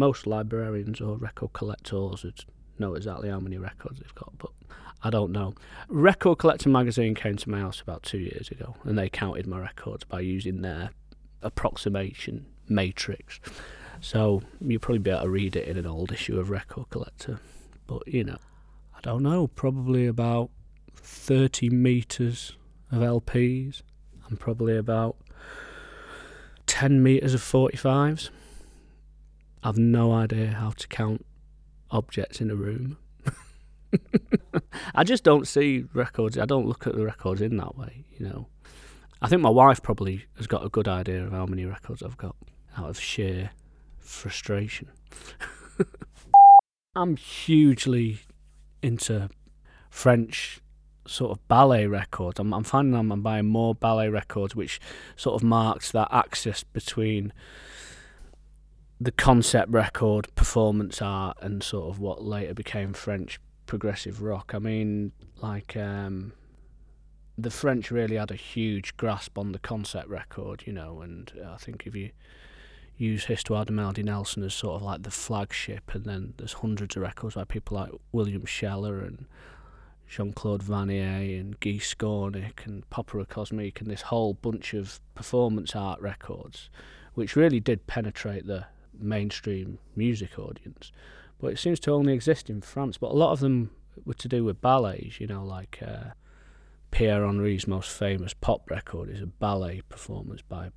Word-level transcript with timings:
most 0.00 0.26
librarians 0.26 0.98
or 0.98 1.18
record 1.18 1.52
collectors 1.52 2.24
would 2.24 2.42
know 2.78 2.94
exactly 2.94 3.28
how 3.28 3.38
many 3.38 3.58
records 3.58 4.00
they've 4.00 4.14
got, 4.14 4.32
but 4.38 4.50
I 5.02 5.10
don't 5.10 5.30
know. 5.30 5.54
Record 5.88 6.38
Collector 6.38 6.70
magazine 6.70 7.14
came 7.14 7.36
to 7.36 7.50
my 7.50 7.60
house 7.60 7.82
about 7.82 8.02
two 8.02 8.18
years 8.18 8.50
ago, 8.50 8.76
and 8.84 8.98
they 8.98 9.10
counted 9.10 9.46
my 9.46 9.60
records 9.60 10.04
by 10.04 10.20
using 10.20 10.62
their 10.62 10.90
approximation 11.42 12.46
matrix. 12.66 13.40
So 14.00 14.42
you'll 14.60 14.80
probably 14.80 15.00
be 15.00 15.10
able 15.10 15.22
to 15.22 15.28
read 15.28 15.54
it 15.54 15.68
in 15.68 15.76
an 15.76 15.86
old 15.86 16.12
issue 16.12 16.40
of 16.40 16.48
Record 16.48 16.88
Collector. 16.88 17.38
But 17.86 18.08
you 18.08 18.24
know, 18.24 18.38
I 18.96 19.00
don't 19.02 19.22
know, 19.22 19.48
probably 19.48 20.06
about 20.06 20.48
30 20.94 21.68
meters 21.68 22.56
of 22.90 23.00
LPs 23.02 23.82
and 24.28 24.40
probably 24.40 24.78
about 24.78 25.16
10 26.66 27.02
meters 27.02 27.34
of 27.34 27.42
45s. 27.42 28.30
I've 29.62 29.78
no 29.78 30.12
idea 30.12 30.48
how 30.52 30.70
to 30.70 30.88
count 30.88 31.26
objects 31.90 32.40
in 32.40 32.50
a 32.50 32.54
room. 32.54 32.96
I 34.94 35.04
just 35.04 35.24
don't 35.24 35.46
see 35.46 35.84
records. 35.92 36.38
I 36.38 36.46
don't 36.46 36.66
look 36.66 36.86
at 36.86 36.94
the 36.94 37.04
records 37.04 37.40
in 37.40 37.56
that 37.58 37.76
way, 37.76 38.04
you 38.16 38.26
know. 38.26 38.48
I 39.20 39.28
think 39.28 39.42
my 39.42 39.50
wife 39.50 39.82
probably 39.82 40.24
has 40.36 40.46
got 40.46 40.64
a 40.64 40.70
good 40.70 40.88
idea 40.88 41.24
of 41.24 41.32
how 41.32 41.44
many 41.44 41.66
records 41.66 42.02
I've 42.02 42.16
got 42.16 42.36
out 42.76 42.88
of 42.88 42.98
sheer 42.98 43.50
frustration. 43.98 44.88
I'm 46.96 47.16
hugely 47.16 48.20
into 48.82 49.28
French 49.90 50.60
sort 51.06 51.32
of 51.32 51.48
ballet 51.48 51.86
records. 51.86 52.38
I'm, 52.38 52.54
I'm 52.54 52.64
finding 52.64 52.98
I'm, 52.98 53.12
I'm 53.12 53.22
buying 53.22 53.46
more 53.46 53.74
ballet 53.74 54.08
records, 54.08 54.56
which 54.56 54.80
sort 55.16 55.40
of 55.40 55.46
marks 55.46 55.92
that 55.92 56.08
axis 56.10 56.64
between 56.64 57.32
the 59.00 59.12
concept 59.12 59.72
record, 59.72 60.32
performance 60.34 61.00
art, 61.00 61.38
and 61.40 61.62
sort 61.62 61.88
of 61.88 61.98
what 61.98 62.22
later 62.22 62.52
became 62.52 62.92
French 62.92 63.40
progressive 63.64 64.20
rock. 64.20 64.52
I 64.54 64.58
mean, 64.58 65.12
like 65.40 65.74
um, 65.76 66.32
the 67.38 67.50
French 67.50 67.90
really 67.90 68.16
had 68.16 68.30
a 68.30 68.36
huge 68.36 68.96
grasp 68.98 69.38
on 69.38 69.52
the 69.52 69.58
concept 69.58 70.08
record, 70.08 70.64
you 70.66 70.72
know, 70.74 71.00
and 71.00 71.32
I 71.46 71.56
think 71.56 71.86
if 71.86 71.94
you 71.94 72.10
use 72.98 73.24
Histoire 73.24 73.64
de 73.64 73.72
Melody 73.72 74.02
Nelson 74.02 74.42
as 74.42 74.52
sort 74.52 74.74
of 74.74 74.82
like 74.82 75.02
the 75.02 75.10
flagship, 75.10 75.94
and 75.94 76.04
then 76.04 76.34
there's 76.36 76.52
hundreds 76.52 76.96
of 76.96 77.02
records 77.02 77.36
by 77.36 77.44
people 77.44 77.78
like 77.78 77.90
William 78.12 78.44
Sheller 78.44 79.00
and 79.00 79.24
Jean 80.06 80.34
Claude 80.34 80.62
Vannier 80.62 81.40
and 81.40 81.58
Guy 81.60 81.78
Skornik 81.78 82.66
and 82.66 82.88
Popera 82.90 83.26
Cosmique 83.26 83.80
and 83.80 83.90
this 83.90 84.02
whole 84.02 84.34
bunch 84.34 84.74
of 84.74 85.00
performance 85.14 85.74
art 85.74 86.00
records, 86.02 86.68
which 87.14 87.36
really 87.36 87.60
did 87.60 87.86
penetrate 87.86 88.46
the 88.46 88.66
mainstream 89.02 89.78
music 89.96 90.38
audience. 90.38 90.92
But 91.40 91.52
it 91.52 91.58
seems 91.58 91.80
to 91.80 91.92
only 91.92 92.12
exist 92.12 92.50
in 92.50 92.60
France. 92.60 92.98
But 92.98 93.12
a 93.12 93.14
lot 93.14 93.32
of 93.32 93.40
them 93.40 93.70
were 94.04 94.14
to 94.14 94.28
do 94.28 94.44
with 94.44 94.60
ballets, 94.60 95.20
you 95.20 95.26
know, 95.26 95.44
like 95.44 95.80
uh, 95.86 96.10
Pierre 96.90 97.24
Henry's 97.24 97.66
most 97.66 97.90
famous 97.90 98.34
pop 98.34 98.70
record 98.70 99.08
is 99.10 99.20
a 99.20 99.26
ballet 99.26 99.82
performance 99.88 100.42
by 100.42 100.70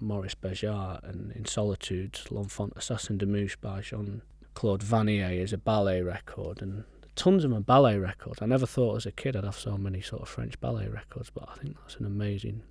Maurice 0.00 0.34
Béjart, 0.34 1.02
and 1.08 1.32
In 1.32 1.44
Solitude, 1.44 2.20
L'Enfant 2.30 2.72
Assassin 2.76 3.18
des 3.18 3.26
Mouches 3.26 3.56
by 3.60 3.80
Jean 3.80 4.22
Claude 4.54 4.82
Vannier 4.82 5.30
is 5.30 5.52
a 5.52 5.58
ballet 5.58 6.02
record, 6.02 6.62
and 6.62 6.84
tons 7.14 7.44
of 7.44 7.50
them 7.50 7.62
ballet 7.62 7.98
records. 7.98 8.40
I 8.40 8.46
never 8.46 8.66
thought 8.66 8.96
as 8.96 9.06
a 9.06 9.12
kid 9.12 9.36
I'd 9.36 9.44
have 9.44 9.58
so 9.58 9.76
many 9.76 10.00
sort 10.00 10.22
of 10.22 10.28
French 10.28 10.58
ballet 10.60 10.88
records, 10.88 11.30
but 11.30 11.48
I 11.48 11.58
think 11.58 11.76
that's 11.80 11.96
an 11.96 12.06
amazing 12.06 12.62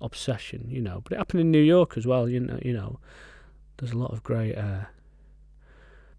obsession, 0.00 0.66
you 0.68 0.80
know. 0.80 1.00
But 1.02 1.12
it 1.12 1.18
happened 1.18 1.40
in 1.40 1.50
New 1.50 1.62
York 1.62 1.96
as 1.96 2.06
well, 2.06 2.28
you 2.28 2.40
know. 2.40 2.58
You 2.62 2.72
know, 2.72 3.00
there's 3.76 3.92
a 3.92 3.98
lot 3.98 4.12
of 4.12 4.22
great, 4.22 4.54
uh, 4.56 4.84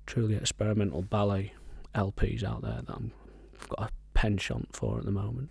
truly 0.06 0.36
experimental 0.36 1.02
ballet 1.02 1.54
LPs 1.94 2.44
out 2.44 2.62
there 2.62 2.82
that 2.86 2.94
I'm, 2.94 3.12
I've 3.60 3.70
got 3.70 3.90
a 3.90 3.90
penchant 4.14 4.76
for 4.76 4.98
at 5.00 5.06
the 5.06 5.12
moment. 5.12 5.50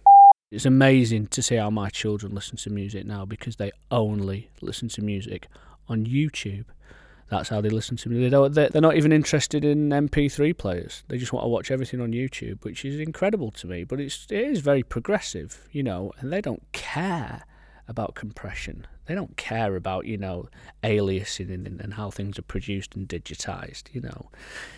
It's 0.50 0.66
amazing 0.66 1.28
to 1.28 1.42
see 1.42 1.56
how 1.56 1.70
my 1.70 1.88
children 1.88 2.34
listen 2.34 2.56
to 2.58 2.70
music 2.70 3.06
now 3.06 3.24
because 3.24 3.56
they 3.56 3.72
only 3.90 4.50
listen 4.60 4.88
to 4.90 5.02
music 5.02 5.48
on 5.88 6.06
YouTube. 6.06 6.66
That's 7.30 7.48
how 7.48 7.60
they 7.60 7.70
listen 7.70 7.96
to 7.96 8.08
me. 8.08 8.28
They 8.28 8.68
they're 8.68 8.82
not 8.82 8.96
even 8.96 9.10
interested 9.10 9.64
in 9.64 9.88
MP3 9.88 10.56
players. 10.56 11.02
They 11.08 11.18
just 11.18 11.32
want 11.32 11.44
to 11.44 11.48
watch 11.48 11.70
everything 11.70 12.00
on 12.00 12.12
YouTube, 12.12 12.62
which 12.64 12.84
is 12.84 13.00
incredible 13.00 13.50
to 13.52 13.66
me. 13.66 13.82
But 13.82 13.98
it's 13.98 14.26
it 14.30 14.40
is 14.40 14.60
very 14.60 14.82
progressive, 14.82 15.66
you 15.72 15.82
know, 15.82 16.12
and 16.18 16.32
they 16.32 16.40
don't 16.40 16.62
care 16.72 17.44
about 17.88 18.14
compression. 18.14 18.86
They 19.06 19.14
don't 19.14 19.36
care 19.36 19.76
about, 19.76 20.06
you 20.06 20.16
know, 20.16 20.48
aliasing 20.82 21.52
and, 21.52 21.80
and 21.80 21.94
how 21.94 22.10
things 22.10 22.38
are 22.38 22.42
produced 22.42 22.94
and 22.94 23.06
digitized, 23.06 23.92
you 23.92 24.00
know. 24.00 24.30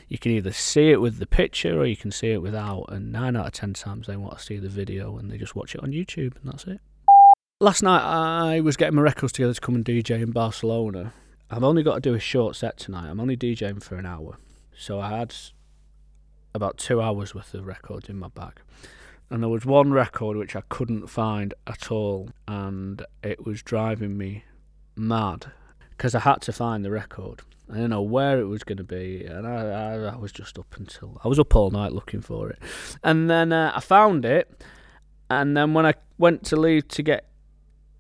You 0.08 0.18
can 0.18 0.32
either 0.32 0.52
see 0.52 0.90
it 0.90 1.00
with 1.00 1.18
the 1.18 1.26
picture 1.26 1.78
or 1.78 1.86
you 1.86 1.96
can 1.96 2.10
see 2.10 2.32
it 2.32 2.42
without, 2.42 2.86
and 2.88 3.12
nine 3.12 3.36
out 3.36 3.46
of 3.46 3.52
ten 3.52 3.74
times 3.74 4.06
they 4.06 4.16
want 4.16 4.38
to 4.38 4.44
see 4.44 4.58
the 4.58 4.68
video 4.68 5.16
and 5.16 5.30
they 5.30 5.38
just 5.38 5.54
watch 5.54 5.74
it 5.74 5.82
on 5.82 5.92
YouTube 5.92 6.34
and 6.42 6.52
that's 6.52 6.64
it. 6.64 6.80
Last 7.60 7.82
night 7.82 8.02
I 8.02 8.60
was 8.60 8.76
getting 8.76 8.96
my 8.96 9.02
records 9.02 9.32
together 9.32 9.54
to 9.54 9.60
come 9.60 9.76
and 9.76 9.84
DJ 9.84 10.20
in 10.20 10.32
Barcelona. 10.32 11.12
I've 11.48 11.64
only 11.64 11.84
got 11.84 11.94
to 11.94 12.00
do 12.00 12.14
a 12.14 12.20
short 12.20 12.56
set 12.56 12.76
tonight. 12.76 13.08
I'm 13.08 13.20
only 13.20 13.36
DJing 13.36 13.82
for 13.82 13.96
an 13.96 14.06
hour. 14.06 14.38
So 14.76 15.00
I 15.00 15.16
had 15.18 15.34
about 16.52 16.76
two 16.78 17.00
hours 17.00 17.34
worth 17.34 17.54
of 17.54 17.66
records 17.66 18.08
in 18.08 18.18
my 18.18 18.28
bag 18.28 18.60
and 19.30 19.42
there 19.42 19.50
was 19.50 19.66
one 19.66 19.92
record 19.92 20.36
which 20.36 20.54
I 20.54 20.62
couldn't 20.68 21.08
find 21.08 21.52
at 21.66 21.90
all, 21.90 22.30
and 22.46 23.04
it 23.22 23.44
was 23.44 23.62
driving 23.62 24.16
me 24.16 24.44
mad 24.94 25.46
because 25.90 26.14
I 26.14 26.20
had 26.20 26.42
to 26.42 26.52
find 26.52 26.84
the 26.84 26.90
record. 26.90 27.42
I 27.68 27.74
didn't 27.74 27.90
know 27.90 28.02
where 28.02 28.38
it 28.38 28.44
was 28.44 28.62
going 28.62 28.78
to 28.78 28.84
be, 28.84 29.24
and 29.24 29.46
I, 29.46 29.52
I, 29.52 29.94
I, 30.12 30.16
was 30.16 30.30
just 30.30 30.58
up 30.58 30.76
until 30.76 31.20
I 31.24 31.28
was 31.28 31.38
up 31.40 31.56
all 31.56 31.70
night 31.70 31.92
looking 31.92 32.20
for 32.20 32.50
it, 32.50 32.58
and 33.02 33.28
then 33.28 33.52
uh, 33.52 33.72
I 33.74 33.80
found 33.80 34.24
it, 34.24 34.62
and 35.28 35.56
then 35.56 35.74
when 35.74 35.84
I 35.84 35.94
went 36.18 36.44
to 36.46 36.56
leave 36.56 36.86
to 36.88 37.02
get 37.02 37.28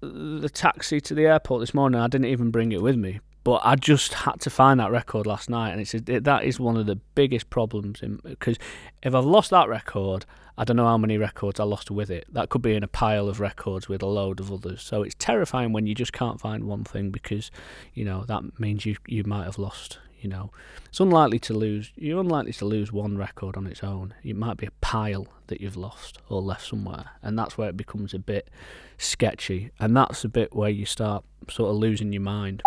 the 0.00 0.48
taxi 0.48 1.00
to 1.00 1.14
the 1.14 1.26
airport 1.26 1.60
this 1.60 1.74
morning, 1.74 2.00
I 2.00 2.06
didn't 2.06 2.26
even 2.26 2.50
bring 2.50 2.70
it 2.72 2.82
with 2.82 2.96
me. 2.96 3.20
But 3.42 3.60
I 3.64 3.76
just 3.76 4.12
had 4.12 4.40
to 4.40 4.50
find 4.50 4.80
that 4.80 4.90
record 4.90 5.26
last 5.26 5.48
night, 5.48 5.70
and 5.70 5.80
it's 5.80 5.94
a, 5.94 6.02
it, 6.06 6.24
that 6.24 6.44
is 6.44 6.58
one 6.58 6.76
of 6.76 6.86
the 6.86 6.96
biggest 7.14 7.48
problems 7.50 8.00
because 8.24 8.56
if 9.02 9.14
I've 9.14 9.24
lost 9.24 9.50
that 9.50 9.68
record, 9.68 10.26
I 10.58 10.64
don't 10.64 10.76
know 10.76 10.86
how 10.86 10.98
many 10.98 11.18
records 11.18 11.60
I 11.60 11.64
lost 11.64 11.90
with 11.90 12.10
it. 12.10 12.26
That 12.32 12.48
could 12.48 12.62
be 12.62 12.74
in 12.74 12.82
a 12.82 12.88
pile 12.88 13.28
of 13.28 13.40
records 13.40 13.88
with 13.88 14.02
a 14.02 14.06
load 14.06 14.40
of 14.40 14.50
others. 14.50 14.80
So 14.82 15.02
it's 15.02 15.14
terrifying 15.18 15.72
when 15.72 15.86
you 15.86 15.94
just 15.94 16.12
can't 16.12 16.40
find 16.40 16.64
one 16.64 16.84
thing 16.84 17.10
because, 17.10 17.50
you 17.92 18.04
know, 18.04 18.24
that 18.24 18.58
means 18.58 18.86
you 18.86 18.96
you 19.06 19.24
might 19.24 19.44
have 19.44 19.58
lost. 19.58 19.98
You 20.18 20.30
know, 20.30 20.50
it's 20.86 20.98
unlikely 20.98 21.38
to 21.40 21.52
lose. 21.52 21.92
You're 21.94 22.20
unlikely 22.20 22.54
to 22.54 22.64
lose 22.64 22.90
one 22.90 23.18
record 23.18 23.56
on 23.56 23.66
its 23.66 23.84
own. 23.84 24.14
It 24.24 24.34
might 24.34 24.56
be 24.56 24.66
a 24.66 24.70
pile 24.80 25.28
that 25.48 25.60
you've 25.60 25.76
lost 25.76 26.18
or 26.30 26.40
left 26.40 26.66
somewhere, 26.66 27.10
and 27.22 27.38
that's 27.38 27.58
where 27.58 27.68
it 27.68 27.76
becomes 27.76 28.14
a 28.14 28.18
bit 28.18 28.48
sketchy. 28.96 29.70
And 29.78 29.94
that's 29.94 30.24
a 30.24 30.28
bit 30.28 30.54
where 30.54 30.70
you 30.70 30.86
start 30.86 31.22
sort 31.50 31.70
of 31.70 31.76
losing 31.76 32.12
your 32.14 32.22
mind. 32.22 32.62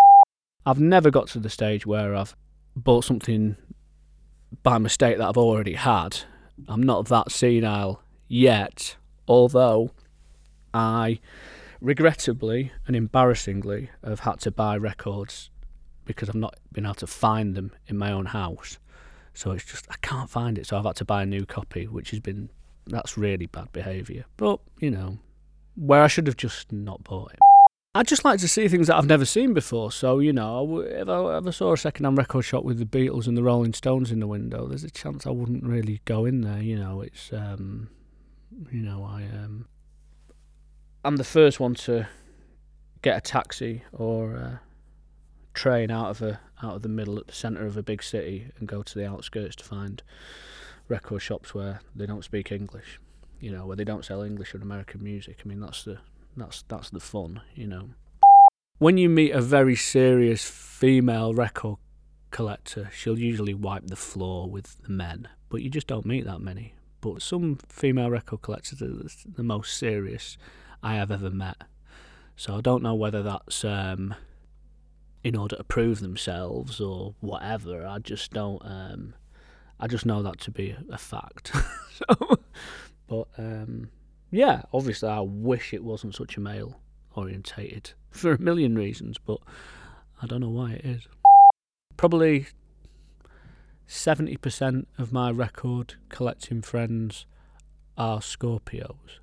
I've 0.65 0.79
never 0.79 1.09
got 1.09 1.27
to 1.29 1.39
the 1.39 1.49
stage 1.49 1.87
where 1.87 2.15
I've 2.15 2.35
bought 2.75 3.03
something 3.03 3.55
by 4.61 4.77
mistake 4.77 5.17
that 5.17 5.27
I've 5.27 5.37
already 5.37 5.73
had 5.73 6.19
I'm 6.67 6.83
not 6.83 7.07
that 7.07 7.31
senile 7.31 8.01
yet, 8.27 8.95
although 9.27 9.91
I 10.73 11.19
regrettably 11.81 12.71
and 12.87 12.95
embarrassingly 12.95 13.89
have 14.03 14.21
had 14.21 14.39
to 14.41 14.51
buy 14.51 14.77
records 14.77 15.49
because 16.05 16.29
I've 16.29 16.35
not 16.35 16.55
been 16.71 16.85
able 16.85 16.95
to 16.95 17.07
find 17.07 17.55
them 17.55 17.71
in 17.87 17.97
my 17.97 18.11
own 18.11 18.25
house. 18.25 18.79
So 19.33 19.51
it's 19.51 19.63
just 19.63 19.85
I 19.89 19.95
can't 20.01 20.29
find 20.29 20.57
it, 20.57 20.65
so 20.67 20.77
I've 20.77 20.85
had 20.85 20.95
to 20.97 21.05
buy 21.05 21.23
a 21.23 21.25
new 21.25 21.45
copy, 21.45 21.87
which 21.87 22.11
has 22.11 22.19
been 22.19 22.49
that's 22.87 23.17
really 23.17 23.45
bad 23.45 23.71
behaviour. 23.71 24.25
But 24.37 24.59
you 24.79 24.91
know, 24.91 25.19
where 25.75 26.01
I 26.01 26.07
should 26.07 26.27
have 26.27 26.37
just 26.37 26.71
not 26.71 27.03
bought 27.03 27.33
it. 27.33 27.39
I 27.99 28.03
just 28.03 28.23
like 28.23 28.39
to 28.39 28.47
see 28.47 28.69
things 28.69 28.87
that 28.87 28.95
I've 28.95 29.07
never 29.07 29.25
seen 29.25 29.53
before. 29.53 29.91
So 29.91 30.19
you 30.19 30.31
know, 30.31 30.79
if 30.79 31.09
I 31.09 31.35
ever 31.35 31.51
saw 31.51 31.73
a 31.73 31.77
second-hand 31.77 32.17
record 32.17 32.43
shop 32.43 32.63
with 32.63 32.79
the 32.79 32.85
Beatles 32.85 33.27
and 33.27 33.35
the 33.35 33.43
Rolling 33.43 33.73
Stones 33.73 34.09
in 34.09 34.21
the 34.21 34.27
window, 34.27 34.67
there's 34.67 34.85
a 34.85 34.89
chance 34.89 35.27
I 35.27 35.31
wouldn't 35.31 35.65
really 35.65 35.99
go 36.05 36.23
in 36.23 36.39
there. 36.39 36.61
You 36.61 36.79
know, 36.79 37.01
it's 37.01 37.33
um, 37.33 37.89
you 38.71 38.83
know, 38.83 39.03
I 39.03 39.23
um, 39.23 39.67
I'm 41.03 41.17
the 41.17 41.25
first 41.25 41.59
one 41.59 41.75
to 41.75 42.07
get 43.01 43.17
a 43.17 43.21
taxi 43.21 43.83
or 43.91 44.31
a 44.31 44.61
train 45.53 45.91
out 45.91 46.09
of 46.09 46.21
a 46.21 46.39
out 46.63 46.77
of 46.77 46.83
the 46.83 46.87
middle 46.87 47.19
at 47.19 47.27
the 47.27 47.33
centre 47.33 47.65
of 47.65 47.75
a 47.75 47.83
big 47.83 48.01
city 48.01 48.49
and 48.59 48.65
go 48.69 48.81
to 48.81 48.97
the 48.97 49.05
outskirts 49.05 49.57
to 49.57 49.65
find 49.65 50.03
record 50.87 51.19
shops 51.19 51.53
where 51.53 51.81
they 51.93 52.05
don't 52.05 52.23
speak 52.23 52.49
English. 52.49 52.97
You 53.41 53.51
know, 53.51 53.65
where 53.65 53.75
they 53.75 53.83
don't 53.83 54.05
sell 54.05 54.21
English 54.21 54.55
or 54.55 54.59
American 54.59 55.03
music. 55.03 55.41
I 55.43 55.49
mean, 55.49 55.59
that's 55.59 55.83
the 55.83 55.97
that's 56.35 56.63
that's 56.67 56.89
the 56.89 56.99
fun, 56.99 57.41
you 57.55 57.67
know. 57.67 57.89
When 58.77 58.97
you 58.97 59.09
meet 59.09 59.31
a 59.31 59.41
very 59.41 59.75
serious 59.75 60.49
female 60.49 61.33
record 61.33 61.77
collector, 62.31 62.89
she'll 62.93 63.19
usually 63.19 63.53
wipe 63.53 63.87
the 63.87 63.95
floor 63.95 64.49
with 64.49 64.81
the 64.83 64.89
men, 64.89 65.27
but 65.49 65.61
you 65.61 65.69
just 65.69 65.87
don't 65.87 66.05
meet 66.05 66.25
that 66.25 66.39
many. 66.39 66.75
But 67.01 67.21
some 67.21 67.57
female 67.67 68.09
record 68.09 68.41
collectors 68.41 68.81
are 68.81 69.31
the 69.35 69.43
most 69.43 69.77
serious 69.77 70.37
I 70.81 70.95
have 70.95 71.11
ever 71.11 71.29
met. 71.29 71.57
So 72.35 72.57
I 72.57 72.61
don't 72.61 72.83
know 72.83 72.95
whether 72.95 73.21
that's 73.21 73.65
um, 73.65 74.15
in 75.23 75.35
order 75.35 75.57
to 75.57 75.63
prove 75.63 75.99
themselves 75.99 76.79
or 76.79 77.15
whatever. 77.19 77.85
I 77.85 77.99
just 77.99 78.31
don't. 78.31 78.61
Um, 78.63 79.13
I 79.79 79.87
just 79.87 80.05
know 80.05 80.23
that 80.23 80.39
to 80.41 80.51
be 80.51 80.75
a 80.89 80.97
fact. 80.97 81.51
so, 81.93 82.39
but 83.07 83.27
um, 83.37 83.89
yeah, 84.31 84.63
obviously, 84.73 85.09
I 85.09 85.19
wish 85.21 85.73
it 85.73 85.83
wasn't 85.83 86.15
such 86.15 86.37
a 86.37 86.41
male 86.41 86.79
orientated 87.15 87.93
for 88.11 88.33
a 88.33 88.41
million 88.41 88.75
reasons, 88.75 89.17
but 89.17 89.39
I 90.21 90.27
don't 90.27 90.41
know 90.41 90.49
why 90.49 90.73
it 90.73 90.85
is. 90.85 91.07
Probably 91.97 92.47
70% 93.87 94.85
of 94.97 95.11
my 95.11 95.31
record 95.31 95.95
collecting 96.09 96.61
friends 96.61 97.25
are 97.97 98.19
Scorpios. 98.19 99.19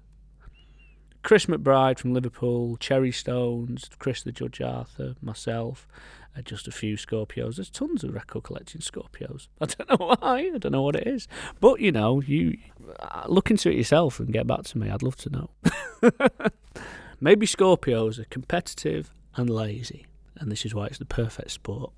Chris 1.26 1.46
McBride 1.46 1.99
from 1.99 2.14
Liverpool, 2.14 2.76
Cherrystones, 2.76 3.90
Chris 3.99 4.23
the 4.23 4.31
Judge 4.31 4.61
Arthur, 4.61 5.17
myself, 5.20 5.88
uh, 6.38 6.40
just 6.40 6.69
a 6.69 6.70
few 6.70 6.96
Scorpios. 6.96 7.56
There's 7.56 7.69
tons 7.69 8.05
of 8.05 8.14
record 8.14 8.44
collecting 8.44 8.81
Scorpios. 8.81 9.49
I 9.61 9.67
don't 9.67 9.90
know 9.90 10.06
why. 10.06 10.52
I 10.55 10.58
don't 10.58 10.70
know 10.70 10.82
what 10.82 10.94
it 10.94 11.05
is. 11.05 11.26
But, 11.58 11.81
you 11.81 11.90
know, 11.90 12.20
you 12.20 12.58
uh, 13.00 13.25
look 13.26 13.50
into 13.50 13.69
it 13.69 13.76
yourself 13.76 14.20
and 14.20 14.32
get 14.32 14.46
back 14.46 14.62
to 14.67 14.78
me. 14.78 14.88
I'd 14.88 15.02
love 15.02 15.17
to 15.17 15.31
know. 15.31 15.50
Maybe 17.20 17.44
Scorpios 17.44 18.20
are 18.20 18.26
competitive 18.26 19.12
and 19.34 19.50
lazy, 19.50 20.06
and 20.37 20.52
this 20.52 20.64
is 20.64 20.76
why 20.76 20.87
it's 20.87 20.99
the 20.99 21.06
perfect 21.06 21.50
sport. 21.50 21.90